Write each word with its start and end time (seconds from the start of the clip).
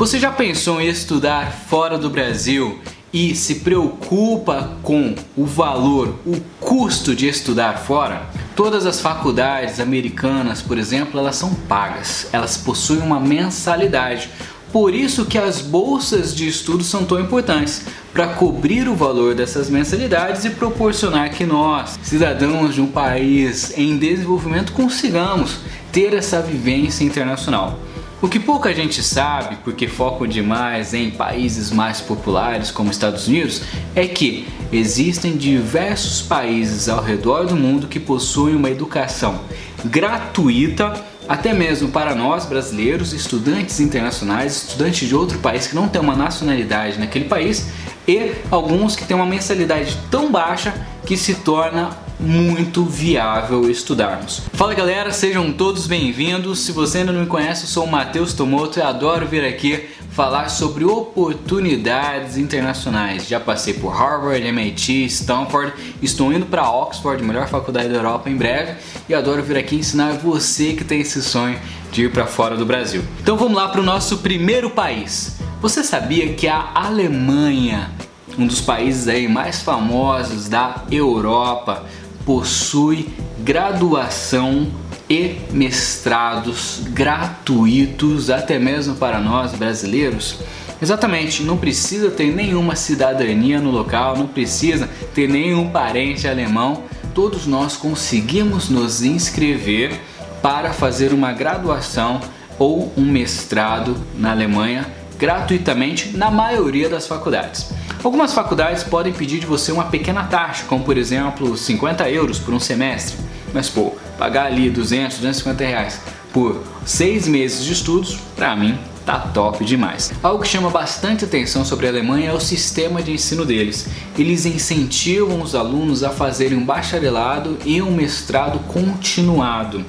Você 0.00 0.18
já 0.18 0.32
pensou 0.32 0.80
em 0.80 0.88
estudar 0.88 1.52
fora 1.68 1.98
do 1.98 2.08
Brasil 2.08 2.78
e 3.12 3.34
se 3.34 3.56
preocupa 3.56 4.78
com 4.82 5.14
o 5.36 5.44
valor, 5.44 6.14
o 6.24 6.40
custo 6.58 7.14
de 7.14 7.28
estudar 7.28 7.76
fora? 7.80 8.22
Todas 8.56 8.86
as 8.86 8.98
faculdades 8.98 9.78
americanas, 9.78 10.62
por 10.62 10.78
exemplo, 10.78 11.20
elas 11.20 11.36
são 11.36 11.54
pagas, 11.54 12.28
elas 12.32 12.56
possuem 12.56 13.00
uma 13.00 13.20
mensalidade. 13.20 14.30
Por 14.72 14.94
isso 14.94 15.26
que 15.26 15.36
as 15.36 15.60
bolsas 15.60 16.34
de 16.34 16.48
estudo 16.48 16.82
são 16.82 17.04
tão 17.04 17.20
importantes 17.20 17.82
para 18.10 18.28
cobrir 18.28 18.88
o 18.88 18.96
valor 18.96 19.34
dessas 19.34 19.68
mensalidades 19.68 20.46
e 20.46 20.50
proporcionar 20.50 21.28
que 21.28 21.44
nós, 21.44 21.98
cidadãos 22.02 22.74
de 22.74 22.80
um 22.80 22.86
país 22.86 23.76
em 23.76 23.98
desenvolvimento, 23.98 24.72
consigamos 24.72 25.58
ter 25.92 26.14
essa 26.14 26.40
vivência 26.40 27.04
internacional. 27.04 27.78
O 28.22 28.28
que 28.28 28.38
pouca 28.38 28.74
gente 28.74 29.02
sabe, 29.02 29.56
porque 29.64 29.88
focam 29.88 30.26
demais 30.26 30.92
em 30.92 31.10
países 31.10 31.70
mais 31.70 32.02
populares 32.02 32.70
como 32.70 32.90
Estados 32.90 33.26
Unidos, 33.26 33.62
é 33.94 34.06
que 34.06 34.46
existem 34.70 35.38
diversos 35.38 36.20
países 36.20 36.86
ao 36.90 37.02
redor 37.02 37.46
do 37.46 37.56
mundo 37.56 37.88
que 37.88 37.98
possuem 37.98 38.54
uma 38.54 38.68
educação 38.68 39.40
gratuita, 39.86 41.02
até 41.26 41.54
mesmo 41.54 41.88
para 41.88 42.14
nós 42.14 42.44
brasileiros, 42.44 43.14
estudantes 43.14 43.80
internacionais, 43.80 44.68
estudantes 44.68 45.08
de 45.08 45.14
outro 45.14 45.38
país 45.38 45.66
que 45.66 45.74
não 45.74 45.88
tem 45.88 45.98
uma 45.98 46.14
nacionalidade 46.14 46.98
naquele 46.98 47.24
país, 47.24 47.68
e 48.06 48.32
alguns 48.50 48.96
que 48.96 49.04
têm 49.06 49.16
uma 49.16 49.24
mensalidade 49.24 49.96
tão 50.10 50.30
baixa 50.30 50.74
que 51.06 51.16
se 51.16 51.36
torna 51.36 51.88
muito 52.20 52.84
viável 52.84 53.70
estudarmos. 53.70 54.42
Fala 54.52 54.74
galera, 54.74 55.10
sejam 55.10 55.52
todos 55.52 55.86
bem-vindos. 55.86 56.60
Se 56.60 56.72
você 56.72 56.98
ainda 56.98 57.12
não 57.12 57.22
me 57.22 57.26
conhece, 57.26 57.62
eu 57.62 57.68
sou 57.68 57.84
o 57.84 57.90
Matheus 57.90 58.34
Tomoto 58.34 58.78
e 58.78 58.82
adoro 58.82 59.26
vir 59.26 59.44
aqui 59.44 59.88
falar 60.10 60.48
sobre 60.50 60.84
oportunidades 60.84 62.36
internacionais. 62.36 63.26
Já 63.26 63.40
passei 63.40 63.74
por 63.74 63.90
Harvard, 63.90 64.46
MIT, 64.46 65.06
Stanford, 65.06 65.72
estou 66.02 66.32
indo 66.32 66.46
para 66.46 66.70
Oxford, 66.70 67.22
melhor 67.22 67.48
faculdade 67.48 67.88
da 67.88 67.96
Europa 67.96 68.28
em 68.28 68.36
breve, 68.36 68.74
e 69.08 69.14
adoro 69.14 69.42
vir 69.42 69.56
aqui 69.56 69.76
ensinar 69.76 70.12
você 70.14 70.74
que 70.74 70.84
tem 70.84 71.00
esse 71.00 71.22
sonho 71.22 71.58
de 71.90 72.04
ir 72.04 72.12
para 72.12 72.26
fora 72.26 72.56
do 72.56 72.66
Brasil. 72.66 73.02
Então 73.22 73.36
vamos 73.36 73.54
lá 73.54 73.68
para 73.68 73.80
o 73.80 73.84
nosso 73.84 74.18
primeiro 74.18 74.68
país. 74.70 75.38
Você 75.62 75.82
sabia 75.82 76.32
que 76.34 76.48
a 76.48 76.70
Alemanha, 76.74 77.90
um 78.38 78.46
dos 78.46 78.60
países 78.60 79.08
aí 79.08 79.28
mais 79.28 79.62
famosos 79.62 80.48
da 80.48 80.84
Europa, 80.90 81.84
possui 82.24 83.08
graduação 83.38 84.68
e 85.08 85.36
mestrados 85.50 86.82
gratuitos, 86.90 88.30
até 88.30 88.58
mesmo 88.58 88.94
para 88.94 89.18
nós 89.18 89.52
brasileiros? 89.52 90.38
Exatamente, 90.80 91.42
não 91.42 91.58
precisa 91.58 92.10
ter 92.10 92.32
nenhuma 92.32 92.74
cidadania 92.74 93.60
no 93.60 93.70
local, 93.70 94.16
não 94.16 94.26
precisa 94.26 94.88
ter 95.14 95.28
nenhum 95.28 95.68
parente 95.68 96.26
alemão. 96.26 96.84
Todos 97.14 97.46
nós 97.46 97.76
conseguimos 97.76 98.70
nos 98.70 99.02
inscrever 99.02 100.00
para 100.40 100.72
fazer 100.72 101.12
uma 101.12 101.32
graduação 101.32 102.20
ou 102.58 102.92
um 102.96 103.04
mestrado 103.04 103.96
na 104.14 104.30
Alemanha 104.30 104.86
gratuitamente 105.18 106.16
na 106.16 106.30
maioria 106.30 106.88
das 106.88 107.06
faculdades. 107.06 107.70
Algumas 108.02 108.32
faculdades 108.32 108.82
podem 108.82 109.12
pedir 109.12 109.40
de 109.40 109.46
você 109.46 109.70
uma 109.70 109.84
pequena 109.84 110.24
taxa, 110.24 110.64
como 110.66 110.82
por 110.82 110.96
exemplo 110.96 111.54
50 111.54 112.08
euros 112.08 112.38
por 112.38 112.54
um 112.54 112.58
semestre, 112.58 113.16
mas 113.52 113.68
pô, 113.68 113.92
pagar 114.18 114.46
ali 114.46 114.70
200, 114.70 115.18
250 115.18 115.64
reais 115.64 116.00
por 116.32 116.62
seis 116.86 117.28
meses 117.28 117.62
de 117.62 117.74
estudos, 117.74 118.18
para 118.34 118.56
mim 118.56 118.78
tá 119.04 119.18
top 119.18 119.62
demais. 119.66 120.12
Algo 120.22 120.42
que 120.42 120.48
chama 120.48 120.70
bastante 120.70 121.26
atenção 121.26 121.62
sobre 121.62 121.86
a 121.86 121.90
Alemanha 121.90 122.30
é 122.30 122.32
o 122.32 122.40
sistema 122.40 123.02
de 123.02 123.12
ensino 123.12 123.44
deles. 123.44 123.88
Eles 124.16 124.46
incentivam 124.46 125.42
os 125.42 125.54
alunos 125.54 126.02
a 126.02 126.08
fazerem 126.08 126.56
um 126.56 126.64
bacharelado 126.64 127.58
e 127.66 127.82
um 127.82 127.90
mestrado 127.90 128.60
continuado 128.60 129.84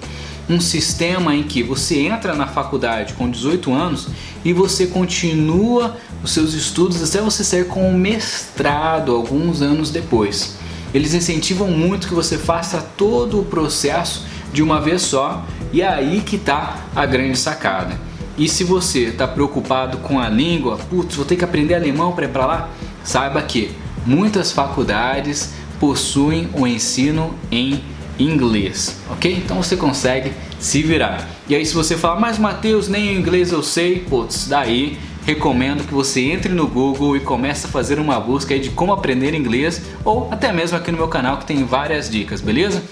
um 0.49 0.59
sistema 0.59 1.33
em 1.33 1.43
que 1.43 1.63
você 1.63 1.99
entra 1.99 2.35
na 2.35 2.47
faculdade 2.47 3.13
com 3.13 3.29
18 3.29 3.73
anos 3.73 4.09
e 4.43 4.51
você 4.51 4.87
continua 4.87 5.97
os 6.23 6.31
seus 6.31 6.53
estudos 6.53 7.01
até 7.03 7.23
você 7.23 7.43
sair 7.43 7.65
com 7.65 7.89
um 7.89 7.97
mestrado 7.97 9.13
alguns 9.13 9.61
anos 9.61 9.89
depois. 9.89 10.55
Eles 10.93 11.13
incentivam 11.13 11.67
muito 11.67 12.07
que 12.07 12.13
você 12.13 12.37
faça 12.37 12.85
todo 12.97 13.39
o 13.39 13.45
processo 13.45 14.25
de 14.53 14.61
uma 14.61 14.81
vez 14.81 15.01
só 15.01 15.45
e 15.71 15.81
é 15.81 15.87
aí 15.87 16.21
que 16.21 16.35
está 16.35 16.85
a 16.95 17.05
grande 17.05 17.37
sacada. 17.37 17.97
E 18.37 18.47
se 18.47 18.63
você 18.63 19.05
está 19.05 19.27
preocupado 19.27 19.99
com 19.99 20.19
a 20.19 20.27
língua, 20.27 20.77
putz, 20.89 21.15
vou 21.15 21.25
ter 21.25 21.35
que 21.35 21.45
aprender 21.45 21.75
alemão 21.75 22.11
para 22.11 22.25
ir 22.25 22.29
para 22.29 22.45
lá, 22.45 22.69
saiba 23.03 23.41
que 23.41 23.71
muitas 24.05 24.51
faculdades 24.51 25.51
possuem 25.79 26.49
o 26.53 26.67
ensino 26.67 27.33
em 27.51 27.83
inglês, 28.19 28.97
ok? 29.09 29.33
Então 29.33 29.61
você 29.61 29.75
consegue 29.75 30.31
se 30.59 30.81
virar. 30.81 31.27
E 31.47 31.55
aí 31.55 31.65
se 31.65 31.73
você 31.73 31.97
falar, 31.97 32.19
mas 32.19 32.37
Matheus, 32.37 32.87
nem 32.87 33.15
inglês 33.15 33.51
eu 33.51 33.63
sei, 33.63 33.99
putz, 33.99 34.47
daí 34.47 34.97
recomendo 35.25 35.85
que 35.85 35.93
você 35.93 36.21
entre 36.21 36.51
no 36.51 36.67
Google 36.67 37.15
e 37.15 37.19
comece 37.19 37.67
a 37.67 37.69
fazer 37.69 37.99
uma 37.99 38.19
busca 38.19 38.57
de 38.57 38.69
como 38.71 38.91
aprender 38.91 39.33
inglês 39.33 39.81
ou 40.03 40.27
até 40.31 40.51
mesmo 40.51 40.77
aqui 40.77 40.91
no 40.91 40.97
meu 40.97 41.07
canal 41.07 41.37
que 41.37 41.45
tem 41.45 41.63
várias 41.63 42.09
dicas, 42.09 42.41
beleza? 42.41 42.83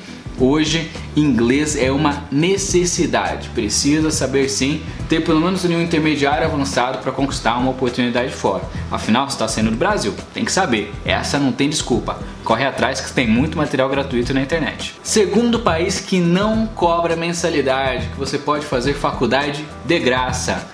Hoje, 0.42 0.90
inglês 1.18 1.76
é 1.76 1.92
uma 1.92 2.24
necessidade. 2.32 3.50
Precisa 3.50 4.10
saber 4.10 4.48
sim, 4.48 4.82
ter 5.10 5.22
pelo 5.22 5.42
menos 5.42 5.66
um 5.66 5.82
intermediário 5.82 6.48
avançado 6.48 7.00
para 7.00 7.12
conquistar 7.12 7.58
uma 7.58 7.72
oportunidade 7.72 8.32
fora. 8.32 8.64
Afinal, 8.90 9.30
você 9.30 9.36
está 9.36 9.50
sendo 9.50 9.70
do 9.70 9.76
Brasil, 9.76 10.14
tem 10.34 10.46
que 10.46 10.52
saber. 10.52 10.94
Essa 11.04 11.38
não 11.38 11.52
tem 11.52 11.70
desculpa. 11.70 12.18
Corre 12.46 12.66
atrás 12.66 13.02
que 13.02 13.12
tem 13.12 13.28
muito 13.28 13.58
material 13.58 13.90
gratuito 13.90 14.34
na 14.34 14.42
internet. 14.42 14.96
Segundo 15.04 15.60
país 15.60 16.00
que 16.00 16.22
não 16.22 16.68
cobra 16.68 17.18
mensalidade, 17.18 18.08
que 18.08 18.18
você 18.18 18.38
pode 18.38 18.66
fazer 18.66 18.94
faculdade 18.94 19.66
de 19.86 20.00
graça. 20.00 20.70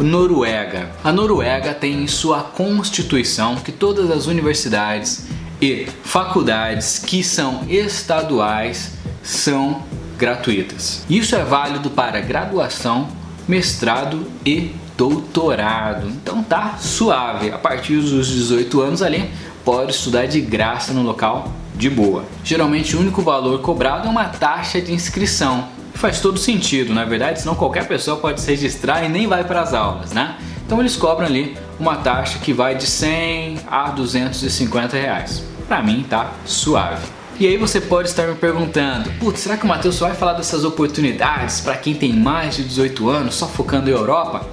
Noruega. 0.00 0.90
A 1.04 1.12
Noruega 1.12 1.72
tem 1.72 2.02
em 2.02 2.08
sua 2.08 2.40
constituição 2.40 3.54
que 3.54 3.70
todas 3.70 4.10
as 4.10 4.26
universidades 4.26 5.26
e 5.62 5.86
faculdades 6.02 6.98
que 6.98 7.22
são 7.22 7.62
estaduais 7.68 9.03
são 9.24 9.82
gratuitas. 10.16 11.04
Isso 11.10 11.34
é 11.34 11.42
válido 11.42 11.90
para 11.90 12.20
graduação, 12.20 13.08
mestrado 13.48 14.26
e 14.46 14.72
doutorado. 14.96 16.06
Então 16.08 16.42
tá 16.42 16.76
suave. 16.78 17.50
A 17.50 17.58
partir 17.58 17.96
dos 17.96 18.28
18 18.28 18.80
anos 18.80 19.02
ali, 19.02 19.28
pode 19.64 19.92
estudar 19.92 20.26
de 20.26 20.40
graça 20.40 20.92
no 20.92 21.02
local 21.02 21.52
de 21.74 21.90
boa. 21.90 22.24
Geralmente 22.44 22.94
o 22.94 23.00
único 23.00 23.22
valor 23.22 23.60
cobrado 23.60 24.06
é 24.06 24.10
uma 24.10 24.26
taxa 24.26 24.80
de 24.80 24.92
inscrição. 24.92 25.68
Faz 25.94 26.20
todo 26.20 26.38
sentido, 26.38 26.92
na 26.92 27.04
verdade, 27.04 27.40
senão 27.40 27.54
qualquer 27.54 27.88
pessoa 27.88 28.16
pode 28.16 28.40
se 28.40 28.50
registrar 28.50 29.04
e 29.04 29.08
nem 29.08 29.26
vai 29.26 29.44
para 29.44 29.62
as 29.62 29.72
aulas, 29.72 30.12
né? 30.12 30.36
Então 30.66 30.80
eles 30.80 30.96
cobram 30.96 31.26
ali 31.26 31.56
uma 31.78 31.96
taxa 31.96 32.38
que 32.38 32.52
vai 32.52 32.74
de 32.74 32.86
100 32.86 33.60
a 33.66 33.90
250 33.90 34.96
reais. 34.96 35.42
Para 35.66 35.82
mim 35.82 36.04
tá 36.08 36.32
suave. 36.44 37.06
E 37.38 37.48
aí 37.48 37.56
você 37.56 37.80
pode 37.80 38.08
estar 38.08 38.28
me 38.28 38.36
perguntando, 38.36 39.10
putz, 39.18 39.40
será 39.40 39.56
que 39.56 39.64
o 39.64 39.68
Matheus 39.68 39.98
vai 39.98 40.14
falar 40.14 40.34
dessas 40.34 40.64
oportunidades 40.64 41.60
para 41.60 41.76
quem 41.76 41.92
tem 41.92 42.12
mais 42.12 42.54
de 42.54 42.62
18 42.62 43.10
anos, 43.10 43.34
só 43.34 43.48
focando 43.48 43.90
em 43.90 43.92
Europa? 43.92 44.48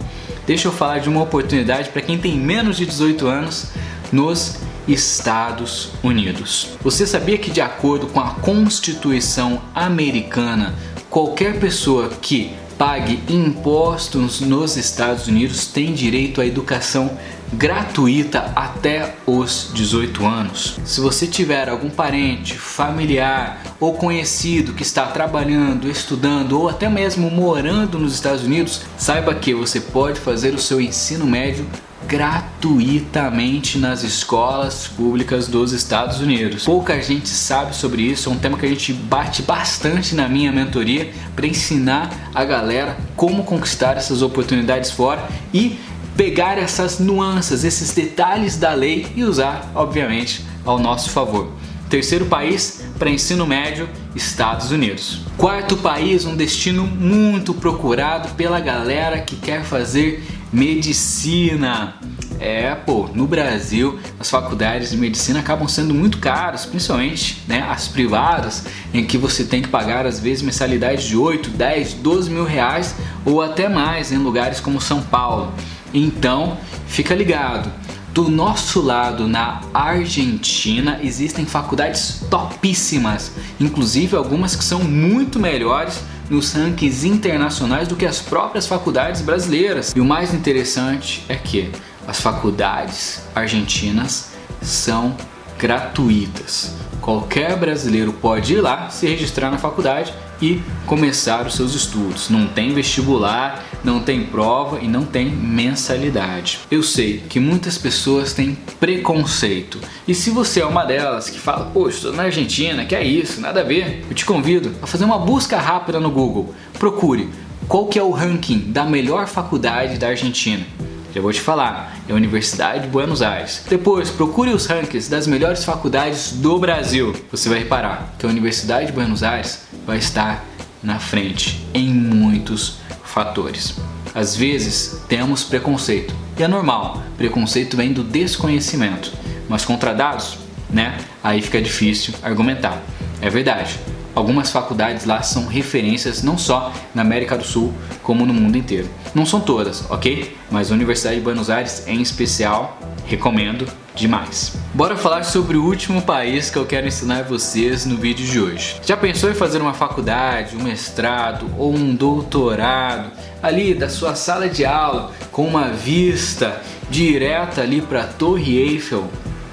Deixa 0.48 0.68
eu 0.68 0.72
falar 0.72 0.98
de 0.98 1.08
uma 1.08 1.22
oportunidade 1.22 1.90
para 1.90 2.02
quem 2.02 2.18
tem 2.18 2.36
menos 2.36 2.78
de 2.78 2.88
18 2.88 3.28
anos 3.28 3.68
nos 4.12 4.58
Estados 4.88 5.92
Unidos. 6.02 6.70
Você 6.82 7.06
sabia 7.06 7.38
que 7.38 7.52
de 7.52 7.62
acordo 7.62 8.08
com 8.08 8.20
a 8.20 8.32
Constituição 8.32 9.62
americana, 9.76 10.74
qualquer 11.08 11.60
pessoa 11.60 12.10
que 12.10 12.52
pague 12.80 13.22
impostos 13.30 14.42
nos 14.42 14.76
Estados 14.76 15.28
Unidos 15.28 15.68
tem 15.68 15.94
direito 15.94 16.42
à 16.42 16.48
educação 16.48 17.16
gratuita 17.54 18.52
até 18.56 19.16
os 19.26 19.72
18 19.74 20.26
anos. 20.26 20.80
Se 20.86 21.02
você 21.02 21.28
tiver 21.28 21.70
algum 21.70 21.90
parente, 21.90 22.58
familiar 22.58 23.62
ou 23.80 23.94
conhecido 23.94 24.74
que 24.74 24.84
está 24.84 25.08
trabalhando, 25.08 25.90
estudando 25.90 26.60
ou 26.60 26.70
até 26.70 26.90
mesmo 26.90 27.30
morando 27.30 28.00
nos 28.00 28.14
Estados 28.14 28.44
Unidos, 28.44 28.82
saiba 28.98 29.36
que 29.36 29.54
você 29.54 29.80
pode 29.80 30.20
fazer 30.20 30.54
o 30.54 30.60
seu 30.60 30.80
ensino 30.80 31.26
médio 31.26 31.66
gratuitamente 32.08 33.78
nas 33.78 34.04
escolas 34.04 34.88
públicas 34.88 35.48
dos 35.48 35.72
Estados 35.72 36.20
Unidos. 36.20 36.66
Pouca 36.66 37.02
gente 37.02 37.30
sabe 37.30 37.76
sobre 37.76 38.02
isso, 38.02 38.30
é 38.30 38.32
um 38.32 38.38
tema 38.38 38.58
que 38.58 38.66
a 38.66 38.70
gente 38.70 38.92
bate 38.92 39.42
bastante 39.42 40.14
na 40.16 40.28
minha 40.28 40.52
mentoria 40.52 41.12
para 41.36 41.48
ensinar 41.48 42.10
a 42.34 42.44
galera 42.44 42.98
como 43.16 43.44
conquistar 43.44 43.98
essas 43.98 44.22
oportunidades 44.22 44.92
fora 44.92 45.26
e 45.54 45.80
pegar 46.22 46.56
essas 46.60 47.00
nuances, 47.00 47.64
esses 47.64 47.96
detalhes 47.96 48.56
da 48.56 48.76
lei 48.76 49.08
e 49.16 49.24
usar, 49.24 49.72
obviamente, 49.74 50.46
ao 50.64 50.78
nosso 50.78 51.10
favor. 51.10 51.52
Terceiro 51.90 52.28
país 52.28 52.84
para 53.00 53.10
ensino 53.10 53.48
médio, 53.48 53.90
Estados 54.16 54.70
Unidos. 54.70 55.22
Quarto 55.36 55.76
país, 55.78 56.24
um 56.24 56.36
destino 56.36 56.86
muito 56.86 57.56
procurado 57.56 58.36
pela 58.36 58.60
galera 58.60 59.20
que 59.20 59.36
quer 59.36 59.64
fazer 59.64 60.24
medicina. 60.54 61.96
É, 62.40 62.76
pô, 62.76 63.10
no 63.16 63.26
Brasil 63.26 64.00
as 64.20 64.30
faculdades 64.30 64.92
de 64.92 64.98
medicina 64.98 65.40
acabam 65.40 65.68
sendo 65.68 65.92
muito 65.92 66.20
caras, 66.20 66.68
principalmente 66.68 67.42
né, 67.48 67.66
as 67.68 67.88
privadas, 67.88 68.66
em 68.94 69.04
que 69.04 69.18
você 69.18 69.44
tem 69.44 69.64
que 69.64 69.70
pagar 69.70 70.06
às 70.06 70.20
vezes 70.20 70.44
mensalidades 70.44 71.04
de 71.04 71.18
8, 71.18 71.50
10, 71.50 71.94
12 71.96 72.30
mil 72.30 72.44
reais 72.44 72.96
ou 73.26 73.42
até 73.42 73.68
mais 73.68 74.12
em 74.12 74.18
lugares 74.18 74.60
como 74.60 74.80
São 74.80 75.02
Paulo. 75.02 75.52
Então, 75.94 76.58
fica 76.88 77.14
ligado. 77.14 77.72
Do 78.14 78.30
nosso 78.30 78.82
lado, 78.82 79.26
na 79.26 79.62
Argentina, 79.74 81.00
existem 81.02 81.46
faculdades 81.46 82.22
topíssimas, 82.30 83.32
inclusive 83.58 84.18
algumas 84.18 84.54
que 84.54 84.66
são 84.66 84.84
muito 84.84 85.40
melhores 85.40 86.02
nos 86.30 86.52
rankings 86.54 87.08
internacionais 87.08 87.88
do 87.88 87.96
que 87.96 88.06
as 88.06 88.20
próprias 88.20 88.68
faculdades 88.68 89.22
brasileiras. 89.22 89.94
E 89.96 90.02
o 90.02 90.06
mais 90.06 90.34
interessante 90.34 91.24
é 91.30 91.36
que 91.36 91.72
as 92.06 92.20
faculdades 92.20 93.22
argentinas 93.34 94.32
são 94.62 95.16
gratuitas. 95.58 96.74
Qualquer 97.02 97.58
brasileiro 97.58 98.14
pode 98.14 98.54
ir 98.54 98.62
lá 98.62 98.90
se 98.92 99.08
registrar 99.08 99.50
na 99.50 99.58
faculdade 99.58 100.14
e 100.40 100.62
começar 100.86 101.48
os 101.48 101.56
seus 101.56 101.74
estudos. 101.74 102.30
Não 102.30 102.48
tem 102.48 102.74
vestibular, 102.74 103.66
não 103.84 104.00
tem 104.00 104.24
prova 104.24 104.80
e 104.80 104.88
não 104.88 105.04
tem 105.04 105.26
mensalidade. 105.26 106.60
Eu 106.70 106.84
sei 106.84 107.24
que 107.28 107.40
muitas 107.40 107.76
pessoas 107.76 108.34
têm 108.34 108.56
preconceito. 108.80 109.80
E 110.08 110.14
se 110.14 110.30
você 110.30 110.62
é 110.62 110.66
uma 110.66 110.86
delas 110.86 111.28
que 111.28 111.40
fala, 111.40 111.66
pô, 111.66 111.90
estou 111.90 112.14
na 112.14 112.24
Argentina, 112.24 112.86
que 112.86 112.96
é 112.96 113.04
isso, 113.04 113.42
nada 113.42 113.62
a 113.62 113.64
ver, 113.64 114.06
eu 114.08 114.16
te 114.16 114.24
convido 114.24 114.72
a 114.82 114.86
fazer 114.86 115.06
uma 115.06 115.18
busca 115.18 115.58
rápida 115.58 116.00
no 116.00 116.12
Google. 116.12 116.54
Procure 116.78 117.30
qual 117.68 117.88
que 117.88 117.98
é 117.98 118.04
o 118.04 118.12
ranking 118.12 118.60
da 118.68 118.84
melhor 118.84 119.28
faculdade 119.28 119.98
da 119.98 120.10
Argentina. 120.10 120.66
Já 121.14 121.20
vou 121.20 121.34
te 121.34 121.42
falar, 121.42 121.98
é 122.08 122.14
a 122.14 122.16
Universidade 122.16 122.84
de 122.84 122.88
Buenos 122.88 123.22
Aires. 123.22 123.64
Depois, 123.68 124.10
procure 124.10 124.52
os 124.52 124.66
rankings 124.66 125.10
das 125.10 125.28
melhores 125.28 125.66
faculdades 125.66 126.32
do 126.32 126.58
Brasil. 126.58 127.14
Você 127.30 127.50
vai 127.50 127.60
reparar 127.60 128.14
que 128.18 128.26
a 128.26 128.30
Universidade 128.30 128.88
de 128.88 128.92
Buenos 128.94 129.22
Aires 129.22 129.64
vai 129.86 129.98
estar 129.98 130.46
na 130.82 131.00
frente 131.00 131.68
em 131.74 131.94
muitos 131.94 132.78
fatores. 133.04 133.76
Às 134.16 134.38
vezes 134.38 135.02
temos 135.10 135.44
preconceito 135.44 136.14
e 136.38 136.44
é 136.44 136.48
normal, 136.48 137.04
preconceito 137.18 137.76
vem 137.76 137.92
do 137.92 138.04
desconhecimento, 138.04 139.12
mas 139.50 139.66
contra 139.66 139.94
dados, 139.94 140.38
né? 140.70 140.98
Aí 141.22 141.42
fica 141.42 141.62
difícil 141.62 142.14
argumentar. 142.24 142.82
É 143.22 143.30
verdade, 143.30 143.78
algumas 144.16 144.52
faculdades 144.52 145.06
lá 145.06 145.22
são 145.22 145.48
referências 145.48 146.24
não 146.24 146.38
só 146.38 146.74
na 146.94 147.02
América 147.02 147.38
do 147.38 147.44
Sul, 147.44 147.74
como 148.04 148.26
no 148.26 148.34
mundo 148.34 148.58
inteiro. 148.58 148.90
Não 149.14 149.26
são 149.26 149.40
todas, 149.40 149.90
ok? 149.90 150.36
Mas 150.50 150.72
a 150.72 150.74
Universidade 150.74 151.18
de 151.18 151.22
Buenos 151.22 151.50
Aires, 151.50 151.84
em 151.88 152.02
especial, 152.02 152.78
recomendo 153.06 153.68
demais. 153.96 154.56
Bora 154.74 154.96
falar 154.96 155.24
sobre 155.24 155.58
o 155.58 155.66
último 155.66 156.02
país 156.02 156.50
que 156.50 156.58
eu 156.58 156.66
quero 156.66 156.88
ensinar 156.88 157.24
vocês 157.24 157.86
no 157.86 157.98
vídeo 157.98 158.26
de 158.26 158.40
hoje. 158.40 158.80
Já 158.86 158.96
pensou 158.96 159.30
em 159.30 159.34
fazer 159.34 159.62
uma 159.62 159.74
faculdade, 159.74 160.56
um 160.56 160.64
mestrado 160.64 161.48
ou 161.58 161.74
um 161.74 161.94
doutorado 161.94 163.12
ali 163.44 163.74
da 163.74 163.90
sua 163.90 164.16
sala 164.16 164.48
de 164.48 164.66
aula 164.66 165.12
com 165.32 165.46
uma 165.46 165.70
vista 165.70 166.62
direta 166.90 167.62
ali 167.62 167.82
para 167.82 168.04
a 168.04 168.08
Torre 168.08 168.58
Eiffel? 168.58 169.10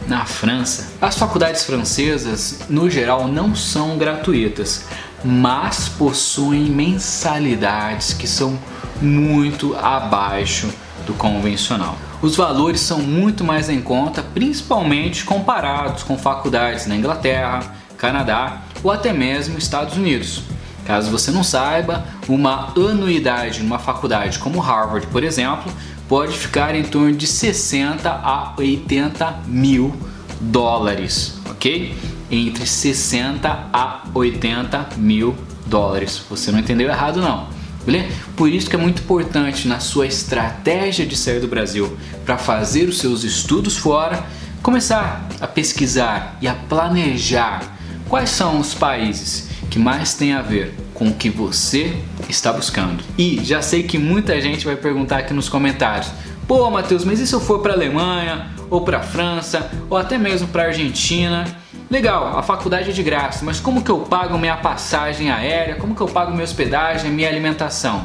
Na 0.09 0.25
França, 0.25 0.93
as 1.03 1.19
faculdades 1.19 1.65
francesas 1.65 2.61
no 2.71 2.89
geral 2.89 3.29
não 3.29 3.55
são 3.55 3.99
gratuitas, 3.99 4.87
mas 5.23 5.87
possuem 5.87 6.63
mensalidades 6.63 8.15
que 8.15 8.27
são 8.27 8.59
muito 9.03 9.77
abaixo 9.77 10.73
do 11.07 11.13
convencional. 11.13 11.95
Os 12.23 12.35
valores 12.35 12.81
são 12.81 13.01
muito 13.03 13.45
mais 13.45 13.69
em 13.69 13.83
conta, 13.83 14.23
principalmente 14.23 15.27
comparados 15.27 16.05
com 16.05 16.17
faculdades 16.17 16.87
na 16.87 16.97
Inglaterra, 16.97 17.61
Canadá 17.99 18.63
ou 18.83 18.91
até 18.91 19.13
mesmo 19.13 19.59
Estados 19.59 19.99
Unidos. 19.99 20.41
Caso 20.87 21.11
você 21.11 21.31
não 21.31 21.45
saiba, 21.45 22.03
uma 22.27 22.73
anuidade 22.75 23.63
numa 23.63 23.79
faculdade 23.79 24.39
como 24.39 24.59
Harvard, 24.59 25.07
por 25.09 25.23
exemplo, 25.23 25.71
pode 26.09 26.37
ficar 26.37 26.75
em 26.75 26.83
torno 26.83 27.13
de 27.13 27.27
60 27.27 28.09
a 28.09 28.55
80 28.57 29.43
mil 29.47 29.95
dólares, 30.41 31.39
ok? 31.49 31.95
Entre 32.31 32.67
60 32.67 33.49
a 33.73 34.03
80 34.15 34.89
mil 34.97 35.37
dólares. 35.67 36.23
Você 36.31 36.51
não 36.51 36.59
entendeu 36.59 36.89
errado 36.89 37.21
não. 37.21 37.49
Beleza? 37.85 38.09
Por 38.37 38.49
isso 38.51 38.69
que 38.69 38.77
é 38.77 38.79
muito 38.79 39.03
importante 39.03 39.69
na 39.69 39.81
sua 39.81 40.07
estratégia 40.07 41.07
de 41.07 41.17
sair 41.17 41.41
do 41.41 41.49
Brasil 41.49 41.97
para 42.25 42.37
fazer 42.37 42.89
os 42.89 42.99
seus 42.99 43.25
estudos 43.25 43.77
fora, 43.77 44.25
começar 44.63 45.27
a 45.41 45.47
pesquisar 45.47 46.37
e 46.41 46.49
a 46.49 46.55
planejar 46.55 47.63
quais 48.09 48.31
são 48.31 48.59
os 48.61 48.75
países 48.75 49.49
que 49.71 49.79
mais 49.79 50.15
têm 50.15 50.33
a 50.33 50.43
ver 50.43 50.75
com 50.99 51.09
o 51.09 51.15
que 51.15 51.31
você 51.31 51.97
está 52.29 52.53
buscando. 52.53 53.03
E 53.17 53.41
já 53.45 53.63
sei 53.63 53.85
que 53.85 53.97
muita 53.97 54.41
gente 54.41 54.67
vai 54.67 54.75
perguntar 54.75 55.19
aqui 55.19 55.33
nos 55.33 55.49
comentários: 55.49 56.11
"Pô, 56.47 56.69
Matheus, 56.71 57.05
mas 57.05 57.21
e 57.21 57.27
se 57.27 57.33
eu 57.33 57.41
for 57.41 57.61
para 57.61 57.73
Alemanha 57.73 58.51
ou 58.69 58.81
para 58.81 59.01
França 59.01 59.71
ou 59.89 59.97
até 59.97 60.19
mesmo 60.19 60.49
para 60.49 60.65
Argentina?" 60.65 61.47
Legal, 61.91 62.37
a 62.37 62.43
faculdade 62.43 62.91
é 62.91 62.93
de 62.93 63.03
graça, 63.03 63.43
mas 63.45 63.59
como 63.61 63.83
que 63.83 63.91
eu 63.91 64.01
pago 64.01 64.37
minha 64.37 64.57
passagem 64.57 65.31
aérea? 65.31 65.77
Como 65.77 65.95
que 65.95 66.01
eu 66.03 66.09
pago 66.09 66.33
minha 66.33 66.45
hospedagem, 66.45 67.11
minha 67.11 67.29
alimentação? 67.29 68.05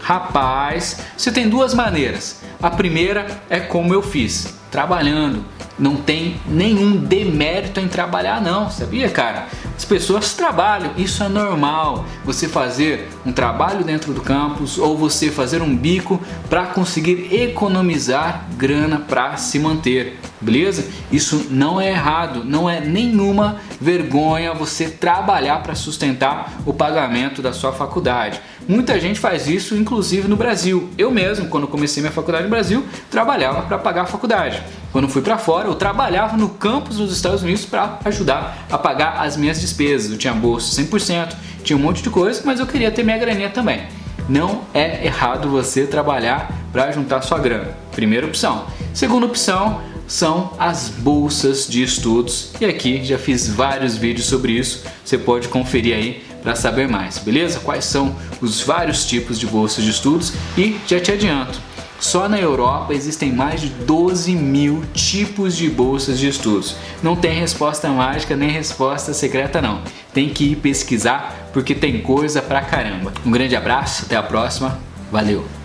Rapaz, 0.00 1.00
você 1.16 1.32
tem 1.32 1.48
duas 1.48 1.74
maneiras. 1.74 2.42
A 2.62 2.70
primeira 2.70 3.26
é 3.50 3.58
como 3.58 3.92
eu 3.92 4.02
fiz, 4.02 4.54
trabalhando. 4.74 5.44
Não 5.78 5.94
tem 5.94 6.36
nenhum 6.48 6.96
demérito 6.96 7.78
em 7.78 7.86
trabalhar 7.86 8.40
não, 8.40 8.68
sabia, 8.68 9.08
cara? 9.08 9.46
As 9.76 9.84
pessoas 9.84 10.34
trabalham, 10.34 10.90
isso 10.96 11.22
é 11.22 11.28
normal. 11.28 12.04
Você 12.24 12.48
fazer 12.48 13.08
um 13.24 13.32
trabalho 13.32 13.84
dentro 13.84 14.12
do 14.12 14.20
campus 14.20 14.76
ou 14.76 14.96
você 14.96 15.30
fazer 15.30 15.62
um 15.62 15.76
bico 15.76 16.20
para 16.48 16.66
conseguir 16.66 17.32
economizar 17.32 18.46
grana 18.56 18.98
para 18.98 19.36
se 19.36 19.60
manter, 19.60 20.18
beleza? 20.40 20.86
Isso 21.10 21.46
não 21.50 21.80
é 21.80 21.90
errado, 21.90 22.44
não 22.44 22.68
é 22.68 22.80
nenhuma 22.80 23.56
vergonha 23.80 24.54
você 24.54 24.88
trabalhar 24.88 25.62
para 25.62 25.74
sustentar 25.76 26.52
o 26.66 26.72
pagamento 26.72 27.40
da 27.40 27.52
sua 27.52 27.72
faculdade. 27.72 28.40
Muita 28.66 28.98
gente 28.98 29.20
faz 29.20 29.46
isso, 29.46 29.76
inclusive 29.76 30.26
no 30.26 30.36
Brasil. 30.36 30.88
Eu 30.96 31.10
mesmo, 31.10 31.48
quando 31.48 31.68
comecei 31.68 32.02
minha 32.02 32.12
faculdade 32.12 32.44
no 32.44 32.50
Brasil, 32.50 32.84
trabalhava 33.10 33.62
para 33.62 33.76
pagar 33.76 34.02
a 34.02 34.06
faculdade. 34.06 34.62
Quando 34.94 35.08
fui 35.08 35.22
para 35.22 35.36
fora, 35.36 35.66
eu 35.66 35.74
trabalhava 35.74 36.36
no 36.36 36.48
campus 36.48 36.98
dos 36.98 37.12
Estados 37.12 37.42
Unidos 37.42 37.64
para 37.64 37.98
ajudar 38.04 38.64
a 38.70 38.78
pagar 38.78 39.22
as 39.22 39.36
minhas 39.36 39.60
despesas. 39.60 40.12
Eu 40.12 40.16
tinha 40.16 40.32
bolsa 40.32 40.80
100%, 40.80 41.34
tinha 41.64 41.76
um 41.76 41.80
monte 41.80 42.00
de 42.00 42.10
coisa, 42.10 42.42
mas 42.44 42.60
eu 42.60 42.66
queria 42.68 42.92
ter 42.92 43.02
minha 43.02 43.18
graninha 43.18 43.50
também. 43.50 43.88
Não 44.28 44.62
é 44.72 45.04
errado 45.04 45.48
você 45.48 45.84
trabalhar 45.84 46.48
para 46.70 46.92
juntar 46.92 47.22
sua 47.22 47.40
grana. 47.40 47.76
Primeira 47.90 48.24
opção. 48.24 48.66
Segunda 48.92 49.26
opção 49.26 49.80
são 50.06 50.52
as 50.60 50.90
bolsas 50.90 51.66
de 51.66 51.82
estudos. 51.82 52.52
E 52.60 52.64
aqui 52.64 53.04
já 53.04 53.18
fiz 53.18 53.48
vários 53.48 53.96
vídeos 53.96 54.28
sobre 54.28 54.52
isso. 54.52 54.84
Você 55.04 55.18
pode 55.18 55.48
conferir 55.48 55.96
aí 55.96 56.24
para 56.40 56.54
saber 56.54 56.86
mais, 56.86 57.18
beleza? 57.18 57.58
Quais 57.58 57.84
são 57.84 58.14
os 58.40 58.60
vários 58.60 59.04
tipos 59.04 59.40
de 59.40 59.46
bolsas 59.48 59.82
de 59.82 59.90
estudos 59.90 60.32
e 60.56 60.78
já 60.86 61.00
te 61.00 61.10
adianto 61.10 61.73
só 62.04 62.28
na 62.28 62.38
Europa 62.38 62.92
existem 62.92 63.32
mais 63.32 63.62
de 63.62 63.70
12 63.70 64.36
mil 64.36 64.84
tipos 64.92 65.56
de 65.56 65.70
bolsas 65.70 66.18
de 66.18 66.28
estudos. 66.28 66.76
Não 67.02 67.16
tem 67.16 67.32
resposta 67.32 67.88
mágica 67.88 68.36
nem 68.36 68.50
resposta 68.50 69.14
secreta 69.14 69.62
não. 69.62 69.80
Tem 70.12 70.28
que 70.28 70.52
ir 70.52 70.56
pesquisar 70.56 71.48
porque 71.50 71.74
tem 71.74 72.02
coisa 72.02 72.42
pra 72.42 72.60
caramba. 72.60 73.10
Um 73.24 73.30
grande 73.30 73.56
abraço, 73.56 74.04
até 74.04 74.16
a 74.16 74.22
próxima. 74.22 74.78
Valeu! 75.10 75.63